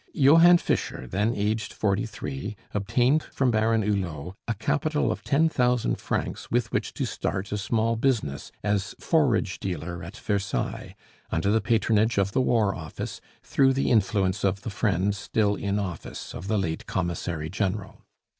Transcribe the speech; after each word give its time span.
Johann 0.15 0.57
Fischer, 0.57 1.05
then 1.05 1.35
aged 1.35 1.71
forty 1.73 2.07
three, 2.07 2.55
obtained 2.73 3.21
from 3.21 3.51
Baron 3.51 3.83
Hulot 3.83 4.33
a 4.47 4.55
capital 4.55 5.11
of 5.11 5.23
ten 5.23 5.47
thousand 5.47 5.97
francs 5.99 6.49
with 6.49 6.71
which 6.71 6.91
to 6.95 7.05
start 7.05 7.51
a 7.51 7.57
small 7.59 7.95
business 7.97 8.51
as 8.63 8.95
forage 8.99 9.59
dealer 9.59 10.01
at 10.03 10.17
Versailles, 10.17 10.95
under 11.29 11.51
the 11.51 11.61
patronage 11.61 12.17
of 12.17 12.31
the 12.31 12.41
War 12.41 12.73
Office, 12.73 13.21
through 13.43 13.73
the 13.73 13.91
influence 13.91 14.43
of 14.43 14.63
the 14.63 14.71
friends 14.71 15.19
still 15.19 15.53
in 15.53 15.77
office, 15.77 16.33
of 16.33 16.47
the 16.47 16.57
late 16.57 16.87
Commissary 16.87 17.51
General. 17.51 18.03